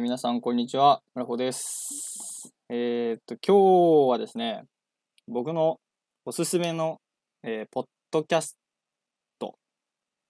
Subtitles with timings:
[0.00, 2.54] 皆さんこんにちは、村穂です。
[2.70, 4.62] えーっと、今日はですね、
[5.28, 5.76] 僕の
[6.24, 7.02] おすすめの、
[7.42, 8.56] えーポッドキャス
[9.38, 9.56] ト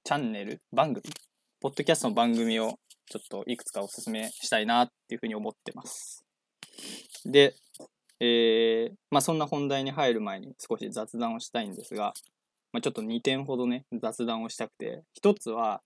[0.03, 1.05] チャンネル、番組、
[1.61, 6.25] ポッドキャストの番組をちょっといくつかおすすめしたいなっていうふうに思ってます。
[7.25, 7.55] で、
[8.19, 12.13] えーまあそんな本題に入る前に少し雑談をしたいんですが、
[12.73, 15.81] まあ、ちょっと2点ほどね、雑談をしたくて、一つは、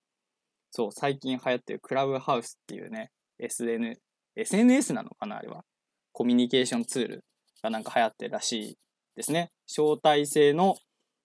[0.70, 3.10] そう、最近流行ってるクラブハウスっていうね、
[3.40, 3.96] SN、
[4.36, 5.64] SNS なのかなあれは。
[6.12, 7.24] コミュニケーションツール
[7.62, 8.78] がなんか流行ってるらしい
[9.16, 9.50] ですね。
[9.66, 10.76] 招待制の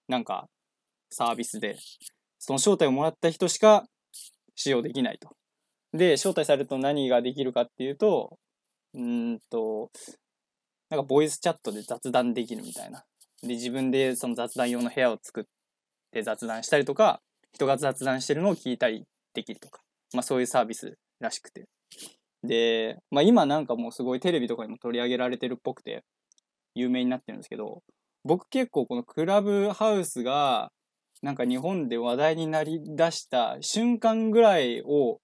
[0.08, 0.48] なんか
[1.12, 1.78] サービスで、
[2.40, 3.86] その招待をもらった人しか
[4.56, 5.36] 使用できないと。
[5.94, 8.38] で、招待されると何ができるかっていうと、
[8.94, 9.92] うんと、
[10.90, 13.04] なんかボイスチャットで雑談できるみたいな。
[13.42, 15.44] で、自分でその雑談用の部屋を作っ
[16.12, 17.22] て雑談したりとか、
[17.54, 19.82] 人が雑談してるのを聞いたりできるとか、
[20.14, 21.68] まあそういうサービスらしくて。
[22.44, 26.04] で、まあ今なんかもうすごいテレビとかにも取り上げられてるっぽくて、
[26.76, 27.84] 有名になってるんですけど、
[28.24, 30.72] 僕結構このクラブハウスが、
[31.22, 35.20] なんか日本で話題になりだした瞬間ぐらいを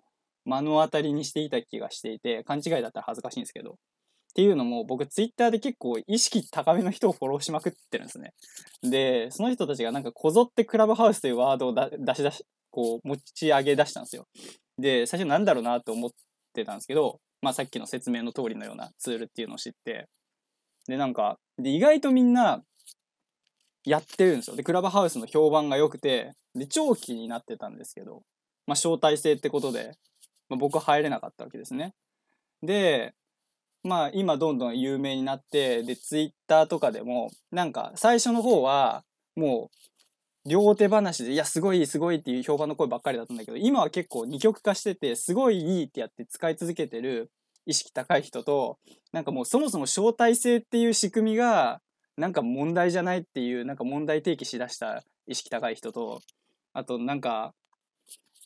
[0.46, 3.72] 目の当たりにしていた気がしていて、勘違いだったら恥ずかしいんですけど。
[3.72, 3.76] っ
[4.36, 8.34] ていうのも僕ツイッターで結構意識高めの人をフォローしまくってるんですね。
[8.84, 14.28] で、その人たちがなんかこぞってクラブハウスというワードを出し出し、こう持ち上げ出したんですよ。
[14.78, 16.18] で、最初なんだろうなと思って
[16.56, 20.08] てたんですけど、まあさっきの説明の通りのようなツールっていうのを知って、
[20.88, 22.64] で、なんか、で、意外とみんな
[23.84, 24.56] やってるんですよ。
[24.56, 28.24] で、クラブハウスの評判が良くて、で、長期になってたんですけど、
[28.68, 29.92] まあ招待制ってことで、
[30.50, 31.94] まあ、僕入れなかったわけですね。
[32.64, 33.14] で、
[33.84, 39.04] まあ今どんどん有名になって、で、ツイッターとかでも、なんか最初の方は、
[39.36, 39.95] もう、
[40.48, 47.32] 両手話で、いや、すごい、すごいっていう評判の声ばっかりだったんだけど、今は結構二極化してて、すごいいいってやって使い続けてる
[47.66, 48.78] 意識高い人と、
[49.12, 51.82] なんかもうそもそも招待制っていう仕組みが、
[52.16, 56.22] なんか問題じゃないっていう、なんか問題提起しだした意識高い人と、
[56.74, 57.54] あとなんか、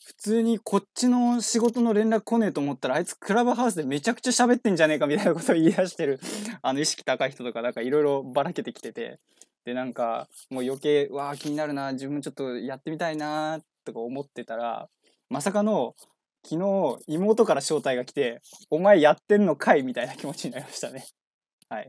[0.06, 6.18] 普通にこっちの仕事の連絡来ねえと思ったら、あいつクラブハウスでめちゃくちゃ喋ってんじゃねえかみたいなことを言い出してる、
[6.62, 9.20] あの意識高い人とか、なんかいろいろばらけてきてて、
[9.64, 14.88] で、なんか、もう余計、わあ、気になるな、自分ちょっとやってみたいな、とか思ってたら、
[15.28, 15.94] まさかの、
[16.42, 18.40] 昨日、妹から招待が来て、
[18.70, 21.06] お前やってんのかいみたいな気持ちになりましたね。
[21.68, 21.88] はい。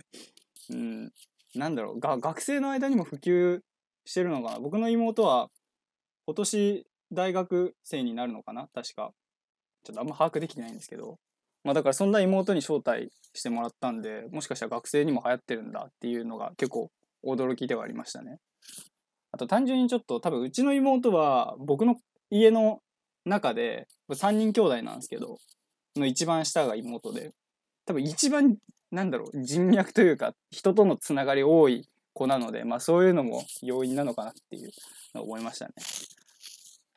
[0.69, 1.13] うん、
[1.55, 3.61] なんだろう、が、学生の間にも普及
[4.05, 4.59] してるのかな。
[4.59, 5.49] 僕の妹は、
[6.25, 9.13] 今年、大学生になるのかな確か。
[9.83, 11.19] ちょっとあんま把握できてないんですけど。
[11.63, 16.89] まあだからそんな妹に招待してもらったんで、もしかしたら学生にも流行ってるんだっていうのが結構
[17.25, 18.39] 驚きではありましたね。
[19.31, 21.97] あと単純にちょっと多分うちの妹は僕の
[22.29, 22.79] 家の
[23.25, 25.37] 中で3人兄弟なんですけど、
[25.95, 27.31] の一番下が妹で、
[27.85, 28.57] 多分一番
[28.91, 34.71] なんだろう人脈というか人とのつながり多い子なので、まあそういうのも要因なのかなっていう
[35.15, 35.73] のを思いましたね。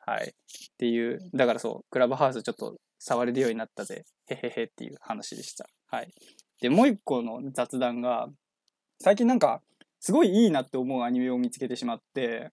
[0.05, 0.29] はい。
[0.29, 5.67] っていう、だからそう、クラブハウスちょっと触れるようになったぜ、へへへっていう話でした。
[5.87, 6.13] はい。
[6.61, 8.27] で、もう一個の雑談が、
[9.01, 9.61] 最近なんか、
[10.05, 12.51] すごいいいなって思うアニメを見つけてしまって、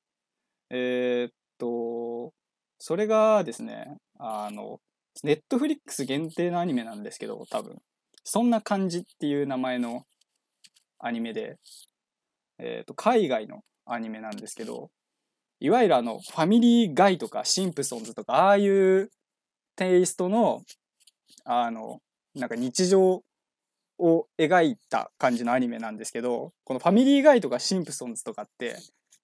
[0.70, 2.32] えーっと、
[2.78, 4.80] それがですね、あの、
[5.22, 7.76] ネットフリックス限定のアニメなんですけど、多分。
[8.24, 10.04] そんな感じっていう名前の
[10.98, 11.58] アニメで、
[12.58, 14.88] えーっと、海外のアニメなんですけど、
[15.60, 19.10] いわゆるあの、ファミリーガイとかシンプソンズとか、ああいう
[19.76, 20.62] テイストの、
[21.44, 22.00] あの、
[22.34, 23.22] なんか日常
[24.02, 28.76] を描いた感じのアニメなんですけど、このファミリーガイとかシンプソンズとかって、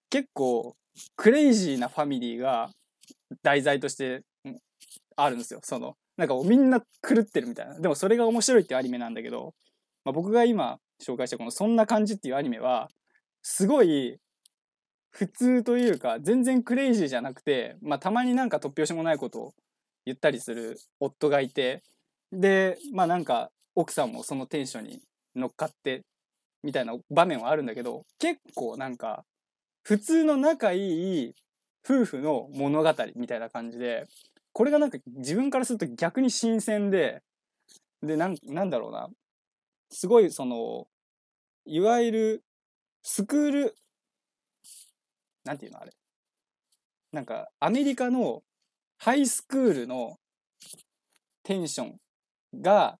[0.08, 0.76] 結構
[1.16, 2.70] クレイジーなファミリーが
[3.42, 4.22] 題材として
[5.16, 5.60] あるんですよ。
[5.64, 7.80] その、なんかみんな狂ってるみたいな。
[7.80, 9.54] でもそれが面白いっていうアニメなんだけど、
[10.04, 12.88] まあ、僕が今紹介したこのそんな感じっていうアニメは、
[13.42, 14.18] すごい
[15.10, 19.54] 普通というか、全然クレイジーじゃなくて、まあたまになんか突拍子もないことを
[20.06, 21.82] 言ったりする夫がいて、
[22.32, 25.00] で、まあなんか奥さんもそのテンションに
[25.36, 26.02] 乗っかって
[26.64, 29.24] みたいな場面はあるんだけど、結構なんか
[29.84, 31.34] 普通の仲いい
[31.88, 34.08] 夫婦の物語みたいな感じで、
[34.52, 37.22] これがなんか自分からすると逆に新鮮で、
[38.02, 39.08] で、なんなんだろうな、
[39.90, 40.88] すごいその、
[41.64, 42.44] いわゆる
[43.04, 43.74] スクール、
[45.44, 45.92] なんていうのあれ。
[47.12, 48.42] なんかアメリカの
[48.98, 50.16] ハイスクールの
[51.44, 51.96] テンション
[52.60, 52.98] が、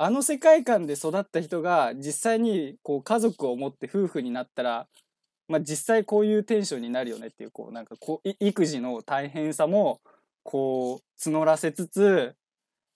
[0.00, 4.86] あの世界観で育った人が実際にこう家族を持って夫婦になったら、
[5.48, 10.00] まあ、実際こういうテンションになるよねっていうこうなんかこう育児の大変さも
[10.44, 12.34] こう募らせつつ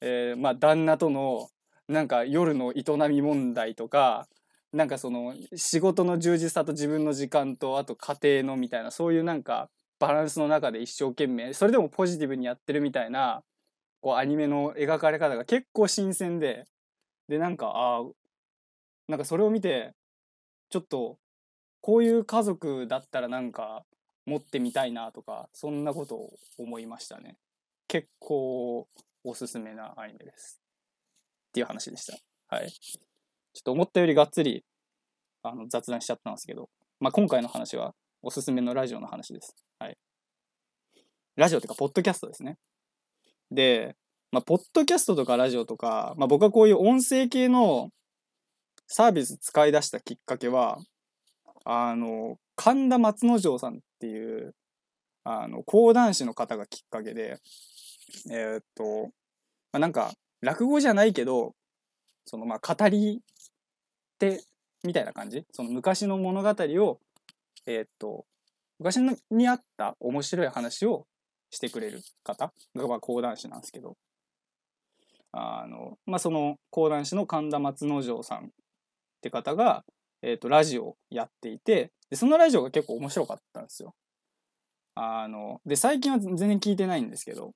[0.02, 1.48] えー、まあ旦那との
[1.88, 4.26] なんか夜の営み問題とか
[4.72, 9.70] なんかその仕事の充実さと自分の時間とあと家庭のみたいなそういうなんか
[10.00, 13.42] バランスの中で一生懸命それでもポジティブにやってるみたいな
[14.00, 16.64] こうアニメの描かれ方が結構新鮮で
[17.32, 18.02] でなんかああ
[19.08, 19.94] なんかそれを見て
[20.68, 21.16] ちょっと
[21.80, 23.84] こういう家族だったらなんか
[24.26, 27.38] 持ってみたいなとかそんなことを思いましたね。
[27.88, 28.86] 結構
[29.24, 30.60] おすすめなアニメです。
[31.48, 32.18] っていう話でした。
[32.54, 32.70] はい。
[32.70, 33.00] ちょ
[33.60, 34.62] っと思ったよりがっつり
[35.42, 36.68] あの雑談しちゃったんですけど、
[37.00, 39.56] まあ、今回の話はおすすめのラジオの話です。
[39.78, 39.96] はい。
[41.36, 42.58] ラジオというかポッドキャストですね。
[43.50, 43.96] で、
[44.32, 47.90] まあ、ポッドキャストとかラジオとか、まあ、僕はこういう音声系の
[48.86, 50.78] サービス使い出したきっかけは、
[51.66, 54.54] あの、神田松之丞さんっていう、
[55.24, 57.40] あの、講談師の方がきっかけで、
[58.30, 59.10] えー、っと、
[59.70, 61.54] まあ、なんか、落語じゃないけど、
[62.24, 63.20] その、まあ、語り
[64.18, 64.40] 手
[64.82, 65.44] みたいな感じ？
[65.52, 66.98] その昔の物語を、
[67.66, 68.24] えー、っと、
[68.78, 68.96] 昔
[69.30, 71.06] にあった面白い話を
[71.50, 73.96] してくれる方が、まあ、講談師なんですけど、
[75.32, 78.48] あの、まあ、その講談師の神田松之丞さんっ
[79.22, 79.84] て方が、
[80.22, 83.94] えっ、ー、と、ラジオをやっていて、で、そのラジオが結構面白かったんですよ。
[84.94, 87.52] あの、で、最近は全然聞いてないんですけど、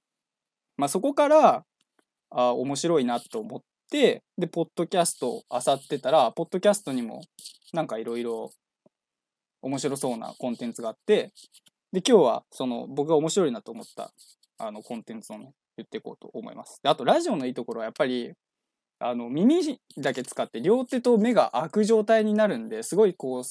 [0.76, 1.64] まあ、そこから、
[2.30, 7.22] あ面白いなと思って、で、ポッドキャストを漁ってたら、ポッドキャストにも
[7.72, 8.50] なんかいろいろ
[9.62, 11.32] 面白そうなコンテンツがあって、
[11.92, 14.12] で、今日はその僕が面白いなと思った
[14.58, 16.80] あのコンテンツをね、言っていこうと思います。
[16.84, 18.32] あとラジオのいいところはやっぱり、
[18.98, 23.44] あの、耳だけ使って両手と目が開く状態になるんで、すごいこう、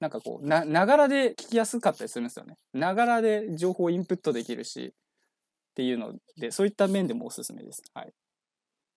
[0.00, 2.56] なんかこう、な、がらで聞きやすかったりするんですよね。
[2.72, 4.94] ながらで情報をインプットできるし、
[5.72, 7.82] っていうので、そういった面でもおすすめです。
[7.94, 8.12] はい。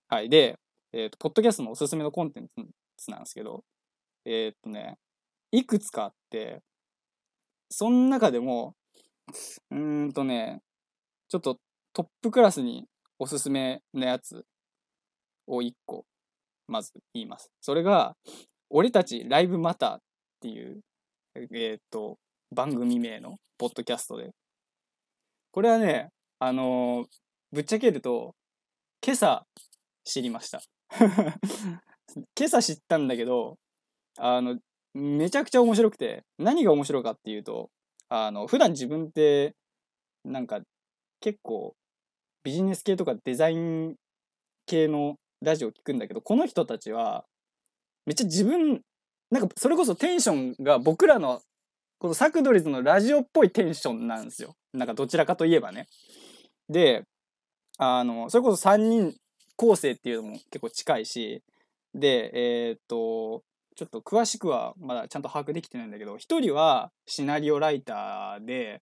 [0.08, 0.30] はい。
[0.30, 0.58] で、
[0.94, 2.48] え、ー、と、ポッドキャストのおすすめのコンテン
[2.98, 3.64] ツなんですけど、
[4.26, 4.98] えっ、とね、
[5.52, 6.62] いくつかあって、
[7.70, 8.76] その中でも、
[9.72, 10.62] うーんとね、
[11.30, 11.60] ちょっと
[11.96, 12.86] トップクラスに
[13.20, 14.44] おすすめのやつ
[15.48, 16.04] を1個、
[16.68, 17.50] まず言います。
[17.62, 18.18] それが、
[18.70, 20.00] 俺たちライブマターっ
[20.42, 20.82] ていう、
[21.54, 22.18] えっ、と、
[22.54, 24.32] 番組名のポッドキャストで。
[25.52, 26.10] これはね、
[26.40, 27.08] あのー、
[27.54, 28.36] ぶっちゃけると、
[29.02, 29.46] 今朝
[30.04, 30.60] 知りました。
[32.38, 33.58] 今朝知ったんだけど、
[34.18, 34.60] あの、
[34.94, 37.70] めちゃくちゃ面白くて、何が面白かっていうと、
[38.10, 39.56] あの、普段自分って、
[40.26, 40.60] なんか、
[41.22, 41.74] 結構、
[42.46, 43.96] ビジネス系とかデザイン
[44.68, 47.26] 系のラジオを聞くんだけど、この人たちは、
[48.06, 48.82] めっちゃ自分、
[49.32, 51.42] なんかそれこそテンションが僕らの、
[51.98, 54.56] このサクドリズのラジオっぽいテンションなんですよ。
[54.74, 55.88] なんかどちらかといえばね。
[56.70, 57.04] で、
[57.80, 59.16] あの、それこそ3人
[59.56, 61.42] 構成っていうのも結構近いし、
[61.96, 62.32] で、
[62.70, 63.42] えー、っと、
[63.76, 68.82] ちょっと詳しくはまだちゃんと把握できてないんだけど、一人はシナリオライターで、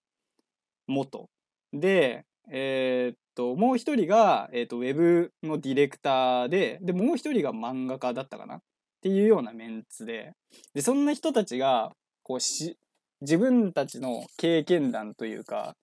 [0.88, 1.30] 元。
[1.72, 8.56] で、えー、っと、もう一人が、えー、と、ウェブのディレクターで、で、もう一人が漫画家だったかな？
[8.56, 8.62] っ
[9.02, 10.32] ていうようなメンツで、
[10.74, 11.92] で、そんな人たちが、
[12.24, 12.78] こうし、
[13.22, 15.76] 自分たちの経験談というか、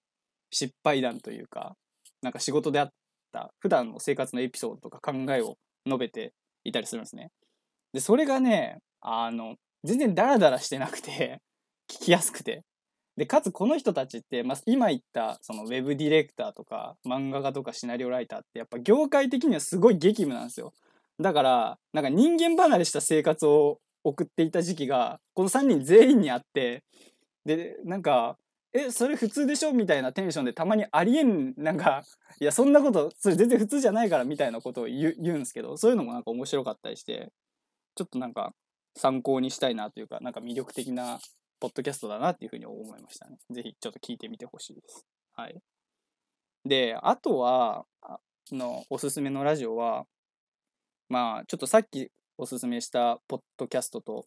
[0.50, 1.76] 失敗談というか、
[2.22, 2.90] なんか仕事であっ
[3.32, 6.32] た普段の生活のエピソードとか考えを述べて
[6.64, 7.30] いたりするんですね。
[7.92, 11.40] で、それがね、あの、全然ダラダラしてなくて、
[11.88, 12.62] 聞きやすくて。
[13.20, 20.72] で、かつこの人たちって、まあ、今言ったそのウェブディレクターとか漫画家とかシナリオライターってやっぱ業界的にはすごい激務なんですよ。
[21.20, 26.82] だから、なんか人間離れした生活を送っていた時期が、この3人全員にあって、
[27.44, 28.38] で、なんか、
[28.72, 29.74] え、それ普通でしょ？
[29.74, 32.04] みたいなテンションでたまにありえん、なんか、
[32.40, 37.30] いや、そんなこと、それ全然普通じゃないからみたいなことを言うんですけど、そういうのもなんか面白かったりして、
[37.96, 38.54] ちょっとなんか
[38.96, 41.20] 参考にしたいなというか、なんか魅力的な
[41.60, 43.36] ポッドキャストだなっていうふうに思いましたね。
[43.50, 45.06] ぜひちょっと聞いてみてほしいです。
[45.36, 45.60] はい。
[46.64, 47.86] で、あとは、
[48.50, 50.06] のおすすめのラジオは、
[51.08, 54.24] まあ、ちょっとさっきおすすめしたポッドキャストと、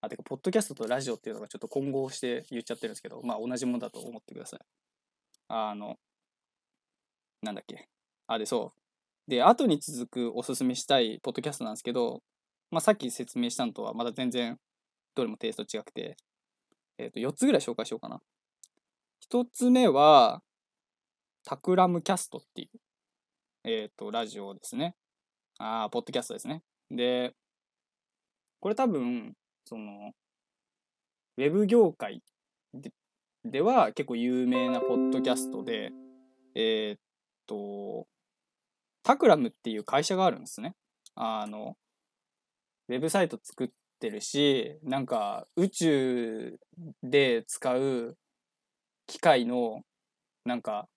[0.00, 4.60] あ、てか、ポッドキャストとラジオっていうのがちょっと混合して言っちゃってるんですけど、まあ、同じものだと思ってください。
[5.48, 5.98] あの、
[7.42, 7.88] なんだっけ。
[8.26, 8.72] あ、で、そ
[9.26, 9.30] う。
[9.30, 12.22] で、後に続くおすすめしたいポッドキャストなんですけど、
[12.70, 14.58] まあ、さっき説明したのとはまだ全然
[15.14, 16.16] どれもテイスト違くて、
[16.98, 18.20] えっ、ー、と、4つぐらい紹介しようかな。
[19.30, 20.42] 1つ目は、
[21.44, 22.78] タクラムキャストっていう、
[23.64, 24.94] えっ、ー、と、ラジオですね。
[25.58, 26.62] ああ、ポッドキャストですね。
[26.90, 27.34] で、
[28.60, 30.12] これ多分、その、
[31.36, 32.22] ウェブ業界
[32.74, 32.92] で
[33.44, 35.90] では結構有名なポッドキャストで、
[36.54, 37.00] えっ、
[37.46, 38.06] と、
[39.02, 40.74] タクラムっていう会社があるんですね。
[41.14, 41.76] あの、
[42.88, 46.58] ウェブサイト作ってるし、なんか宇宙
[47.02, 48.16] で使う
[49.06, 49.82] 機械の
[50.44, 50.88] なんか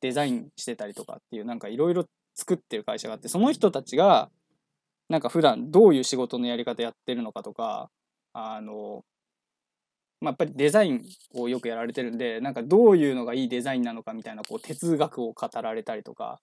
[0.00, 4.30] デザインしてたりとかっていうなんかいろいろ作ってる会社があってその人たちが
[5.08, 7.90] なんか普段どういう仕事のやり方やってるのかとか
[8.32, 9.04] あの
[10.20, 11.02] まあ、やっぱりデザイン
[11.34, 16.40] をよくやられてるんでなんかどういうのがいいデザインなのかみたいなこう哲学を語られたりとか。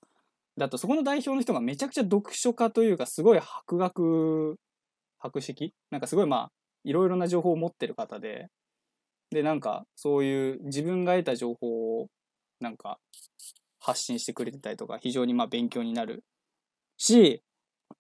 [0.58, 4.58] だとそこの代表の人がめちゃくちゃ読書家というかすごい博学
[5.20, 5.74] 博識？
[5.92, 6.52] なんかすごいまあ
[6.84, 8.48] いろいろな情報を持ってる方で
[9.30, 12.08] でなんかそういう自分が得た情報を
[12.60, 12.98] なんか
[13.80, 16.24] 発信してくれてたりとか非常にまあ勉強になる
[16.98, 17.42] し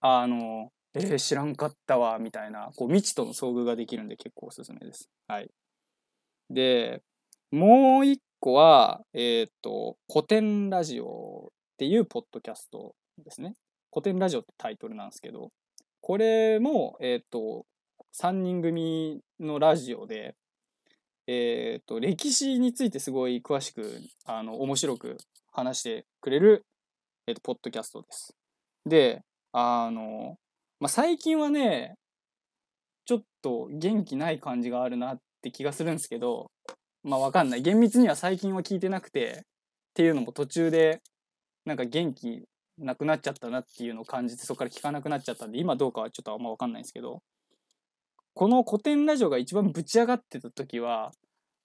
[0.02, 5.10] あのえー、知らんかったわみたいなこう未知との遭遇ができるんで結構おすすめです。
[5.28, 5.50] はい。
[6.50, 7.02] で
[7.52, 13.54] もう一個はえっ、ー、と古典ラジオっていうポッドキャストですね。
[13.92, 15.52] 古典ラジオってタイトルなんですけど
[16.10, 17.68] これもえっ、ー、と
[18.20, 20.34] 3人組のラジオで
[21.28, 25.18] えっ、ー、と、歴史についてすごい詳しく、あの、面白く
[25.52, 26.66] 話してくれる、
[27.28, 28.36] えっ、ー、と、ポッドキャストです。
[28.88, 30.38] で、あの、
[30.80, 31.94] まあ、最近はね、
[33.06, 36.50] ちょっと元気ない感じがあるなって気がするんですけど、
[37.04, 37.62] まあわかんない。
[37.62, 39.44] 厳密には最近は聞いてなくて、っ
[39.94, 41.04] ていうのも途中で、
[41.66, 42.48] なんか元気
[42.80, 47.22] なくなっちゃったなっていうのを感じて、そこから聞かなくなっちゃったんで、今どうかはちょっとあんまわかんないんですけど、
[48.34, 51.12] この古典ラジオが一番ぶち上がってた時は、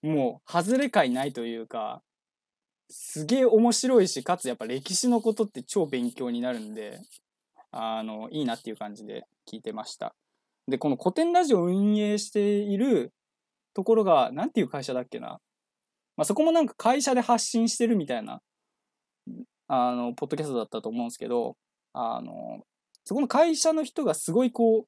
[0.02, 2.02] もう外れ感ないというか、
[2.90, 7.00] すげえ面白いし、かつやっぱ歴史のことって超勉強になるんで、
[7.70, 10.14] あの、いいなっていう感じで聞いてました。
[10.68, 13.12] で、この古典ラジオを運営している
[13.74, 15.40] ところが、なんていう会社だっけな。
[16.16, 18.40] まあ、そこもなんか会社で発信してるみたいな、
[19.68, 21.56] あの、ポッドキャストだったと思うんですけど、
[21.92, 22.64] あの、
[23.04, 24.86] そこの会社の人がすごいこう、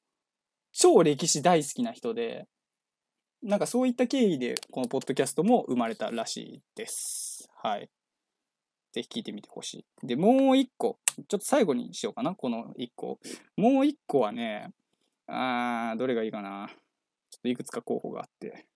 [0.72, 2.46] 超歴史大好きな人で、
[3.42, 7.48] なんかそういった経緯でこのポッドキャストも生まれたらしいです。
[7.62, 7.90] はい。
[8.92, 10.06] ぜひ聞いてみてほしい。
[10.06, 10.98] で、もう一個。
[11.28, 13.18] ちょっと最後にしようかな、この一個。
[13.56, 14.72] もう一個はね、
[15.26, 16.68] あー、どれがいいかな。
[17.30, 18.66] ちょっといくつか候補があって。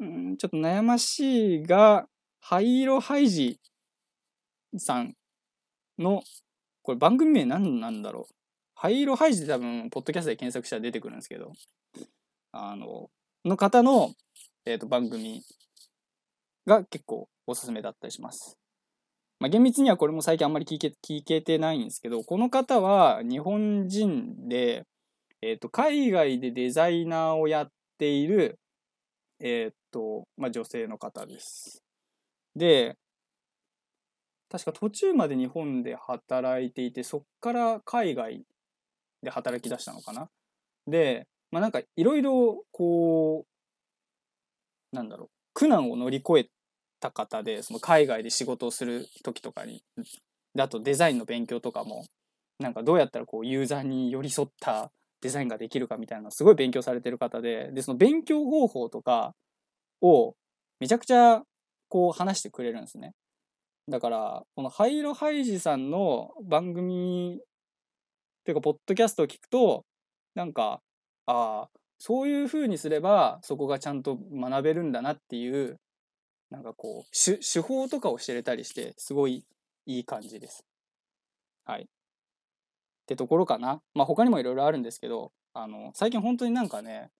[0.00, 2.08] うん、ちょっと悩ましいが、
[2.40, 3.60] 灰色ハイジ
[4.78, 5.14] さん
[5.98, 6.22] の、
[6.82, 8.34] これ番組名何なんだろう。
[8.74, 11.52] 灰色ハイジで多分、ポッドキャストで検索したら出てくるんですけど、
[12.52, 13.10] あの、
[13.44, 14.14] の方の、
[14.64, 15.42] えっ、ー、と、番組
[16.66, 18.56] が結構おすすめだったりします。
[19.40, 24.84] まあ、厳密にはこれも最近あんまり聞け聞けてないんですけど、この方は日本人で、
[25.42, 28.58] えっ、ー、と、海外でデザイナーをやっている、
[29.40, 31.84] えっ、ー、と、まあ、女性の方です。
[32.56, 32.96] で、
[34.50, 38.44] 確か途中まで日本で働いていて、そっから海外
[39.22, 40.28] で働き出したのかな？
[40.86, 43.44] で、まあなんかいろいろこ
[44.92, 46.48] う、なんだろう、苦難を乗り越え
[47.00, 49.82] た方で、その海外で仕事をする時とかに、
[50.54, 52.06] であとデザインの勉強とかも、
[52.58, 54.90] なんかどうやったらこうユーザーに寄り添った
[55.20, 59.34] デザインができるかみたいなすごい勉強されてる方で、で、その勉強方法とか
[60.00, 60.34] を
[60.80, 61.42] めちゃくちゃ
[61.88, 63.12] こう話してくれるんですね。
[63.88, 67.44] だから、このハイロハイジさんの番組っ
[68.44, 69.84] ていうか、ポッドキャストを聞くと、
[70.34, 70.80] なんか、
[71.26, 75.80] ああ、そういう風にすれば、そこがちゃんと学べるんだなっていう、
[76.50, 79.46] なんかこう、手手法とかを知れたりして、すごい
[79.86, 80.64] いい感じです。
[81.64, 81.82] はい。
[81.82, 81.86] っ
[83.06, 83.80] てところかな。
[83.94, 87.10] まあ他にもいろいろあるんですけど、あの、最近本当になんかね、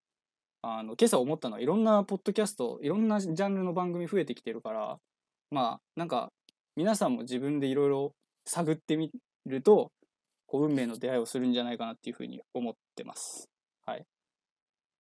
[0.62, 4.98] あの、今朝思ったのは、いろんなポッドキャスト、いろんなジャンルの番組増えてきてるから、
[5.50, 6.30] まあ、なんか、
[6.78, 9.10] 皆さんも自分でいろいろ探ってみ
[9.46, 9.90] ると、
[10.46, 13.50] こう運命の出会いをするんじゃないかなっていうふうに思ってます。
[13.84, 14.06] はい。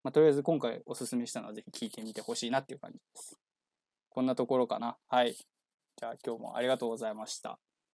[0.02, 3.38] まあ、とりあえず今回おすすめしたのはぜひ聞いてみてほしいなっていう感じです。
[4.08, 4.96] こんなところかな。
[5.06, 5.34] はい。
[5.34, 7.60] じゃあ今日もありがとうございました。